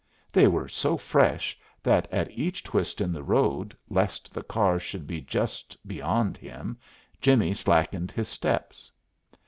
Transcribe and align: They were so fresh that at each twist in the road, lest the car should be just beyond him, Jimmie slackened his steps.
They 0.31 0.47
were 0.47 0.67
so 0.67 0.97
fresh 0.97 1.55
that 1.83 2.07
at 2.11 2.31
each 2.31 2.63
twist 2.63 3.01
in 3.01 3.11
the 3.13 3.21
road, 3.21 3.77
lest 3.87 4.33
the 4.33 4.41
car 4.41 4.79
should 4.79 5.05
be 5.05 5.21
just 5.21 5.77
beyond 5.87 6.37
him, 6.37 6.79
Jimmie 7.21 7.53
slackened 7.53 8.09
his 8.11 8.27
steps. 8.27 8.91